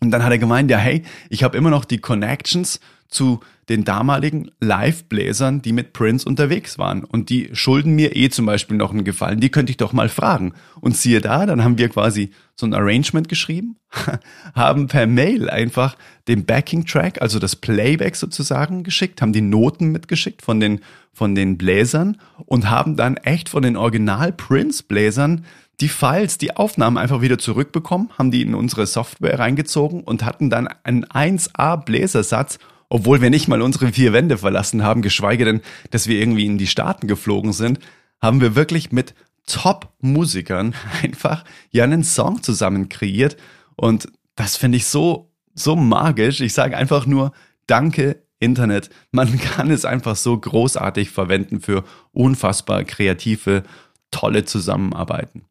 Und 0.00 0.10
dann 0.10 0.24
hat 0.24 0.32
er 0.32 0.38
gemeint, 0.38 0.70
ja, 0.70 0.78
hey, 0.78 1.04
ich 1.28 1.44
habe 1.44 1.56
immer 1.56 1.70
noch 1.70 1.84
die 1.84 1.98
Connections 1.98 2.80
zu 3.08 3.40
den 3.68 3.84
damaligen 3.84 4.50
Live-Bläsern, 4.60 5.60
die 5.60 5.72
mit 5.72 5.92
Prince 5.92 6.26
unterwegs 6.26 6.78
waren. 6.78 7.04
Und 7.04 7.28
die 7.28 7.50
schulden 7.52 7.94
mir 7.94 8.16
eh 8.16 8.30
zum 8.30 8.46
Beispiel 8.46 8.76
noch 8.76 8.90
einen 8.90 9.04
Gefallen. 9.04 9.40
Die 9.40 9.50
könnte 9.50 9.70
ich 9.70 9.76
doch 9.76 9.92
mal 9.92 10.08
fragen. 10.08 10.54
Und 10.80 10.96
siehe 10.96 11.20
da, 11.20 11.44
dann 11.44 11.62
haben 11.62 11.78
wir 11.78 11.88
quasi 11.88 12.30
so 12.54 12.66
ein 12.66 12.74
Arrangement 12.74 13.28
geschrieben, 13.28 13.76
haben 14.54 14.88
per 14.88 15.06
Mail 15.06 15.50
einfach 15.50 15.96
den 16.28 16.44
Backing-Track, 16.44 17.20
also 17.20 17.38
das 17.38 17.56
Playback 17.56 18.16
sozusagen 18.16 18.84
geschickt, 18.84 19.20
haben 19.22 19.32
die 19.32 19.42
Noten 19.42 19.92
mitgeschickt 19.92 20.42
von 20.42 20.60
den, 20.60 20.80
von 21.12 21.34
den 21.34 21.58
Bläsern 21.58 22.18
und 22.46 22.70
haben 22.70 22.96
dann 22.96 23.16
echt 23.18 23.48
von 23.48 23.62
den 23.62 23.76
Original-Prince-Bläsern 23.76 25.44
die 25.80 25.88
Files, 25.88 26.38
die 26.38 26.56
Aufnahmen 26.56 26.98
einfach 26.98 27.20
wieder 27.20 27.38
zurückbekommen, 27.38 28.10
haben 28.18 28.32
die 28.32 28.42
in 28.42 28.54
unsere 28.54 28.86
Software 28.86 29.38
reingezogen 29.38 30.02
und 30.02 30.24
hatten 30.24 30.50
dann 30.50 30.68
einen 30.82 31.04
1A-Bläsersatz 31.04 32.58
obwohl 32.88 33.20
wir 33.20 33.30
nicht 33.30 33.48
mal 33.48 33.62
unsere 33.62 33.92
vier 33.92 34.12
Wände 34.12 34.38
verlassen 34.38 34.82
haben, 34.82 35.02
geschweige 35.02 35.44
denn, 35.44 35.60
dass 35.90 36.06
wir 36.06 36.18
irgendwie 36.18 36.46
in 36.46 36.58
die 36.58 36.66
Staaten 36.66 37.06
geflogen 37.06 37.52
sind, 37.52 37.80
haben 38.20 38.40
wir 38.40 38.54
wirklich 38.54 38.92
mit 38.92 39.14
Top-Musikern 39.46 40.74
einfach 41.02 41.44
ja 41.70 41.84
einen 41.84 42.04
Song 42.04 42.42
zusammen 42.42 42.88
kreiert. 42.88 43.36
Und 43.76 44.08
das 44.36 44.56
finde 44.56 44.76
ich 44.76 44.86
so, 44.86 45.30
so 45.54 45.76
magisch. 45.76 46.40
Ich 46.40 46.52
sage 46.52 46.76
einfach 46.76 47.06
nur 47.06 47.32
Danke, 47.66 48.22
Internet. 48.40 48.90
Man 49.10 49.38
kann 49.54 49.70
es 49.70 49.84
einfach 49.84 50.16
so 50.16 50.36
großartig 50.38 51.10
verwenden 51.10 51.60
für 51.60 51.84
unfassbar 52.12 52.84
kreative, 52.84 53.62
tolle 54.10 54.44
Zusammenarbeiten. 54.44 55.44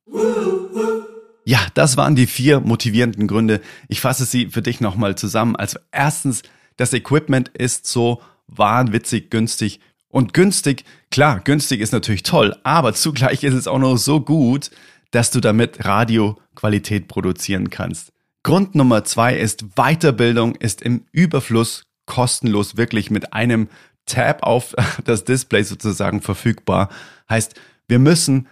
Ja, 1.45 1.59
das 1.75 1.95
waren 1.95 2.15
die 2.15 2.27
vier 2.27 2.59
motivierenden 2.59 3.27
Gründe. 3.27 3.61
Ich 3.87 4.01
fasse 4.01 4.25
sie 4.25 4.47
für 4.47 4.61
dich 4.61 4.81
nochmal 4.81 5.15
zusammen. 5.15 5.55
Also 5.55 5.79
erstens, 5.91 6.41
das 6.77 6.93
Equipment 6.93 7.49
ist 7.49 7.85
so 7.85 8.21
wahnwitzig 8.47 9.29
günstig. 9.29 9.79
Und 10.09 10.33
günstig, 10.33 10.85
klar, 11.11 11.41
günstig 11.41 11.81
ist 11.81 11.91
natürlich 11.91 12.23
toll, 12.23 12.55
aber 12.63 12.93
zugleich 12.93 13.43
ist 13.43 13.53
es 13.53 13.67
auch 13.67 13.79
noch 13.79 13.97
so 13.97 14.21
gut, 14.21 14.71
dass 15.11 15.31
du 15.31 15.39
damit 15.39 15.85
Radioqualität 15.85 17.07
produzieren 17.07 17.69
kannst. 17.69 18.13
Grund 18.43 18.75
Nummer 18.75 19.03
zwei 19.03 19.35
ist 19.35 19.75
Weiterbildung 19.75 20.55
ist 20.55 20.81
im 20.81 21.05
Überfluss 21.11 21.83
kostenlos 22.05 22.77
wirklich 22.77 23.11
mit 23.11 23.33
einem 23.33 23.67
Tab 24.05 24.43
auf 24.43 24.73
das 25.03 25.25
Display 25.25 25.63
sozusagen 25.63 26.21
verfügbar. 26.21 26.89
Heißt, 27.29 27.55
wir 27.87 27.99
müssen 27.99 28.47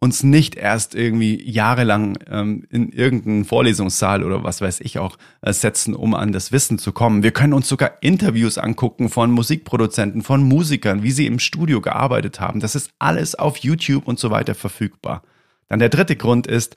uns 0.00 0.22
nicht 0.22 0.54
erst 0.54 0.94
irgendwie 0.94 1.42
jahrelang 1.50 2.18
ähm, 2.30 2.64
in 2.70 2.90
irgendeinen 2.90 3.44
Vorlesungssaal 3.44 4.22
oder 4.22 4.44
was 4.44 4.60
weiß 4.60 4.80
ich 4.80 4.98
auch 4.98 5.16
äh, 5.42 5.52
setzen, 5.52 5.94
um 5.94 6.14
an 6.14 6.32
das 6.32 6.52
Wissen 6.52 6.78
zu 6.78 6.92
kommen. 6.92 7.22
Wir 7.22 7.32
können 7.32 7.52
uns 7.52 7.68
sogar 7.68 7.92
Interviews 8.00 8.58
angucken 8.58 9.08
von 9.08 9.30
Musikproduzenten, 9.30 10.22
von 10.22 10.42
Musikern, 10.42 11.02
wie 11.02 11.10
sie 11.10 11.26
im 11.26 11.38
Studio 11.38 11.80
gearbeitet 11.80 12.40
haben. 12.40 12.60
Das 12.60 12.74
ist 12.74 12.90
alles 12.98 13.34
auf 13.34 13.58
YouTube 13.58 14.06
und 14.06 14.18
so 14.18 14.30
weiter 14.30 14.54
verfügbar. 14.54 15.22
Dann 15.68 15.80
der 15.80 15.88
dritte 15.88 16.16
Grund 16.16 16.46
ist, 16.46 16.76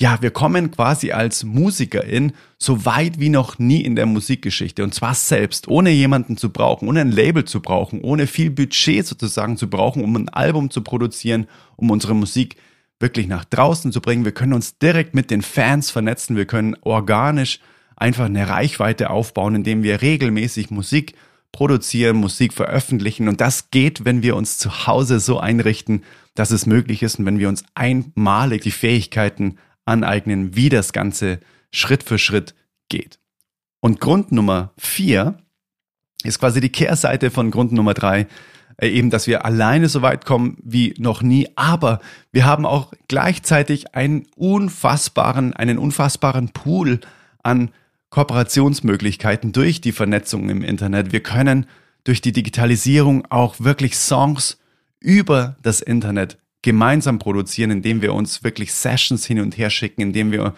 ja, 0.00 0.18
wir 0.20 0.30
kommen 0.30 0.70
quasi 0.70 1.10
als 1.10 1.42
Musikerin 1.42 2.32
so 2.56 2.84
weit 2.84 3.18
wie 3.18 3.30
noch 3.30 3.58
nie 3.58 3.80
in 3.80 3.96
der 3.96 4.06
Musikgeschichte. 4.06 4.84
Und 4.84 4.94
zwar 4.94 5.14
selbst, 5.14 5.66
ohne 5.66 5.90
jemanden 5.90 6.36
zu 6.36 6.50
brauchen, 6.50 6.88
ohne 6.88 7.00
ein 7.00 7.10
Label 7.10 7.44
zu 7.44 7.60
brauchen, 7.60 8.00
ohne 8.00 8.28
viel 8.28 8.50
Budget 8.50 9.04
sozusagen 9.04 9.56
zu 9.56 9.68
brauchen, 9.68 10.04
um 10.04 10.14
ein 10.14 10.28
Album 10.28 10.70
zu 10.70 10.82
produzieren, 10.82 11.48
um 11.74 11.90
unsere 11.90 12.14
Musik 12.14 12.56
wirklich 13.00 13.26
nach 13.26 13.44
draußen 13.44 13.90
zu 13.90 14.00
bringen. 14.00 14.24
Wir 14.24 14.32
können 14.32 14.52
uns 14.52 14.78
direkt 14.78 15.16
mit 15.16 15.32
den 15.32 15.42
Fans 15.42 15.90
vernetzen. 15.90 16.36
Wir 16.36 16.46
können 16.46 16.76
organisch 16.82 17.58
einfach 17.96 18.26
eine 18.26 18.48
Reichweite 18.48 19.10
aufbauen, 19.10 19.56
indem 19.56 19.82
wir 19.82 20.00
regelmäßig 20.00 20.70
Musik 20.70 21.14
produzieren, 21.50 22.18
Musik 22.18 22.52
veröffentlichen. 22.52 23.28
Und 23.28 23.40
das 23.40 23.72
geht, 23.72 24.04
wenn 24.04 24.22
wir 24.22 24.36
uns 24.36 24.58
zu 24.58 24.86
Hause 24.86 25.18
so 25.18 25.40
einrichten, 25.40 26.04
dass 26.36 26.52
es 26.52 26.66
möglich 26.66 27.02
ist 27.02 27.18
und 27.18 27.26
wenn 27.26 27.40
wir 27.40 27.48
uns 27.48 27.64
einmalig 27.74 28.62
die 28.62 28.70
Fähigkeiten 28.70 29.56
aneignen, 29.88 30.54
wie 30.54 30.68
das 30.68 30.92
Ganze 30.92 31.40
Schritt 31.72 32.02
für 32.02 32.18
Schritt 32.18 32.54
geht. 32.88 33.18
Und 33.80 34.00
Grund 34.00 34.32
Nummer 34.32 34.72
vier 34.76 35.38
ist 36.24 36.38
quasi 36.38 36.60
die 36.60 36.70
Kehrseite 36.70 37.30
von 37.30 37.50
Grund 37.50 37.72
Nummer 37.72 37.94
drei, 37.94 38.26
äh, 38.76 38.88
eben, 38.88 39.10
dass 39.10 39.26
wir 39.26 39.44
alleine 39.44 39.88
so 39.88 40.02
weit 40.02 40.24
kommen 40.24 40.58
wie 40.62 40.94
noch 40.98 41.22
nie, 41.22 41.48
aber 41.56 42.00
wir 42.32 42.44
haben 42.44 42.66
auch 42.66 42.92
gleichzeitig 43.08 43.94
einen 43.94 44.26
unfassbaren, 44.36 45.52
einen 45.54 45.78
unfassbaren 45.78 46.50
Pool 46.50 47.00
an 47.42 47.70
Kooperationsmöglichkeiten 48.10 49.52
durch 49.52 49.80
die 49.80 49.92
Vernetzung 49.92 50.48
im 50.48 50.62
Internet. 50.62 51.12
Wir 51.12 51.22
können 51.22 51.66
durch 52.04 52.20
die 52.20 52.32
Digitalisierung 52.32 53.26
auch 53.30 53.56
wirklich 53.60 53.96
Songs 53.96 54.58
über 54.98 55.56
das 55.62 55.80
Internet 55.80 56.38
gemeinsam 56.62 57.18
produzieren, 57.18 57.70
indem 57.70 58.02
wir 58.02 58.14
uns 58.14 58.42
wirklich 58.42 58.72
Sessions 58.72 59.26
hin 59.26 59.40
und 59.40 59.56
her 59.56 59.70
schicken, 59.70 60.00
indem 60.00 60.32
wir 60.32 60.54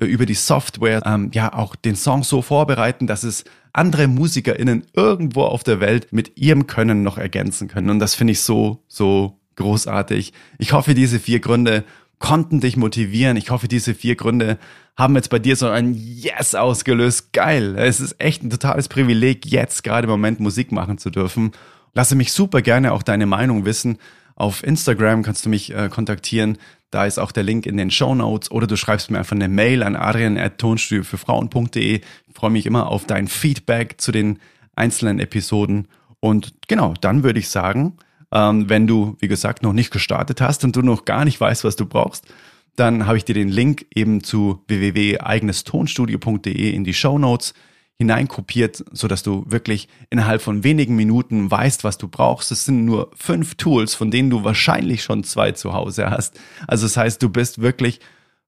äh, 0.00 0.04
über 0.06 0.26
die 0.26 0.34
Software 0.34 1.02
ähm, 1.06 1.30
ja 1.32 1.52
auch 1.52 1.76
den 1.76 1.96
Song 1.96 2.22
so 2.22 2.42
vorbereiten, 2.42 3.06
dass 3.06 3.22
es 3.22 3.44
andere 3.72 4.06
MusikerInnen 4.08 4.84
irgendwo 4.94 5.42
auf 5.42 5.64
der 5.64 5.80
Welt 5.80 6.12
mit 6.12 6.36
ihrem 6.36 6.66
Können 6.66 7.02
noch 7.02 7.18
ergänzen 7.18 7.68
können. 7.68 7.90
Und 7.90 7.98
das 7.98 8.14
finde 8.14 8.32
ich 8.32 8.40
so, 8.40 8.82
so 8.88 9.38
großartig. 9.56 10.32
Ich 10.58 10.72
hoffe, 10.72 10.94
diese 10.94 11.18
vier 11.18 11.40
Gründe 11.40 11.84
konnten 12.18 12.60
dich 12.60 12.76
motivieren. 12.76 13.36
Ich 13.36 13.50
hoffe, 13.50 13.68
diese 13.68 13.94
vier 13.94 14.16
Gründe 14.16 14.58
haben 14.96 15.16
jetzt 15.16 15.30
bei 15.30 15.38
dir 15.38 15.56
so 15.56 15.68
ein 15.68 15.94
Yes 15.94 16.54
ausgelöst. 16.54 17.32
Geil. 17.32 17.76
Es 17.76 18.00
ist 18.00 18.20
echt 18.20 18.42
ein 18.42 18.50
totales 18.50 18.88
Privileg, 18.88 19.46
jetzt 19.46 19.82
gerade 19.82 20.04
im 20.04 20.10
Moment 20.10 20.40
Musik 20.40 20.72
machen 20.72 20.98
zu 20.98 21.10
dürfen. 21.10 21.52
Lasse 21.94 22.16
mich 22.16 22.32
super 22.32 22.62
gerne 22.62 22.92
auch 22.92 23.02
deine 23.02 23.26
Meinung 23.26 23.64
wissen. 23.64 23.98
Auf 24.36 24.64
Instagram 24.64 25.22
kannst 25.22 25.46
du 25.46 25.50
mich 25.50 25.74
äh, 25.74 25.88
kontaktieren. 25.88 26.58
Da 26.90 27.06
ist 27.06 27.18
auch 27.18 27.32
der 27.32 27.42
Link 27.42 27.66
in 27.66 27.76
den 27.76 27.90
Show 27.90 28.14
Notes 28.14 28.50
oder 28.50 28.66
du 28.66 28.76
schreibst 28.76 29.10
mir 29.10 29.18
einfach 29.18 29.36
eine 29.36 29.48
Mail 29.48 29.82
an 29.82 29.96
adrian.tonstudiofürfrauen.de. 29.96 31.96
Ich 31.96 32.02
freue 32.34 32.50
mich 32.50 32.66
immer 32.66 32.88
auf 32.88 33.06
dein 33.06 33.28
Feedback 33.28 34.00
zu 34.00 34.12
den 34.12 34.38
einzelnen 34.76 35.20
Episoden. 35.20 35.88
Und 36.20 36.54
genau, 36.68 36.94
dann 37.00 37.22
würde 37.22 37.38
ich 37.38 37.48
sagen, 37.48 37.96
Ähm, 38.32 38.68
wenn 38.68 38.88
du, 38.88 39.16
wie 39.20 39.28
gesagt, 39.28 39.62
noch 39.62 39.72
nicht 39.72 39.92
gestartet 39.92 40.40
hast 40.40 40.64
und 40.64 40.74
du 40.74 40.82
noch 40.82 41.04
gar 41.04 41.24
nicht 41.24 41.40
weißt, 41.40 41.62
was 41.62 41.76
du 41.76 41.86
brauchst, 41.86 42.26
dann 42.74 43.06
habe 43.06 43.16
ich 43.16 43.24
dir 43.24 43.34
den 43.34 43.48
Link 43.48 43.86
eben 43.94 44.24
zu 44.24 44.64
www.eigenestonstudio.de 44.66 46.70
in 46.70 46.82
die 46.82 46.94
Show 46.94 47.16
Notes 47.16 47.54
hineinkopiert, 47.98 48.84
so 48.92 49.06
dass 49.06 49.22
du 49.22 49.44
wirklich 49.48 49.88
innerhalb 50.10 50.42
von 50.42 50.64
wenigen 50.64 50.96
Minuten 50.96 51.50
weißt, 51.50 51.84
was 51.84 51.96
du 51.96 52.08
brauchst. 52.08 52.50
Es 52.50 52.64
sind 52.64 52.84
nur 52.84 53.10
fünf 53.14 53.54
Tools, 53.54 53.94
von 53.94 54.10
denen 54.10 54.30
du 54.30 54.42
wahrscheinlich 54.42 55.02
schon 55.04 55.22
zwei 55.22 55.52
zu 55.52 55.72
Hause 55.72 56.10
hast. 56.10 56.40
Also 56.66 56.86
das 56.86 56.96
heißt, 56.96 57.22
du 57.22 57.28
bist 57.28 57.60
wirklich 57.60 58.00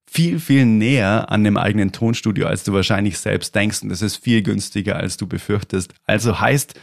viel, 0.09 0.41
viel 0.41 0.67
näher 0.67 1.31
an 1.31 1.45
dem 1.45 1.57
eigenen 1.57 1.93
Tonstudio, 1.93 2.47
als 2.47 2.65
du 2.65 2.73
wahrscheinlich 2.73 3.19
selbst 3.19 3.55
denkst. 3.55 3.83
Und 3.83 3.89
das 3.89 4.03
ist 4.03 4.17
viel 4.17 4.43
günstiger, 4.43 4.97
als 4.97 5.17
du 5.17 5.27
befürchtest. 5.27 5.95
Also 6.07 6.41
heißt, 6.41 6.75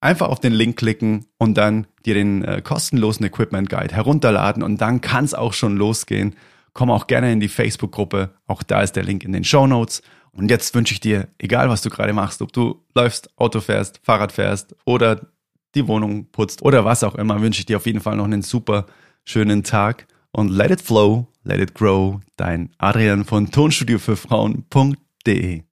einfach 0.00 0.28
auf 0.28 0.40
den 0.40 0.52
Link 0.52 0.78
klicken 0.78 1.26
und 1.38 1.54
dann 1.54 1.86
dir 2.06 2.14
den 2.14 2.44
äh, 2.44 2.62
kostenlosen 2.62 3.26
Equipment 3.26 3.68
Guide 3.68 3.94
herunterladen 3.94 4.62
und 4.62 4.80
dann 4.80 5.00
kann 5.00 5.24
es 5.24 5.34
auch 5.34 5.52
schon 5.52 5.76
losgehen. 5.76 6.34
Komm 6.72 6.90
auch 6.90 7.06
gerne 7.06 7.32
in 7.32 7.40
die 7.40 7.48
Facebook-Gruppe. 7.48 8.30
Auch 8.46 8.62
da 8.62 8.82
ist 8.82 8.94
der 8.94 9.02
Link 9.02 9.24
in 9.24 9.32
den 9.32 9.44
Show 9.44 9.66
Notes. 9.66 10.02
Und 10.32 10.50
jetzt 10.50 10.74
wünsche 10.74 10.94
ich 10.94 11.00
dir, 11.00 11.28
egal 11.38 11.68
was 11.68 11.82
du 11.82 11.90
gerade 11.90 12.12
machst, 12.12 12.40
ob 12.42 12.52
du 12.52 12.82
läufst, 12.94 13.30
Auto 13.36 13.60
fährst, 13.60 14.00
Fahrrad 14.02 14.32
fährst 14.32 14.76
oder 14.84 15.20
die 15.74 15.86
Wohnung 15.86 16.26
putzt 16.30 16.62
oder 16.62 16.84
was 16.84 17.04
auch 17.04 17.14
immer, 17.14 17.40
wünsche 17.40 17.60
ich 17.60 17.66
dir 17.66 17.76
auf 17.76 17.86
jeden 17.86 18.00
Fall 18.00 18.16
noch 18.16 18.24
einen 18.24 18.42
super 18.42 18.86
schönen 19.24 19.62
Tag 19.62 20.06
und 20.32 20.50
let 20.50 20.70
it 20.70 20.80
flow, 20.80 21.26
let 21.44 21.60
it 21.60 21.74
grow. 21.74 22.20
Dein 22.36 22.70
Adrian 22.78 23.24
von 23.24 23.50
Tonstudio 23.50 23.98
für 23.98 24.16
Frauen.de. 24.16 25.62